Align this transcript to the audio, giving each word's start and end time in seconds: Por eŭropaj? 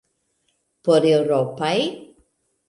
Por 0.87 1.05
eŭropaj? 1.09 1.71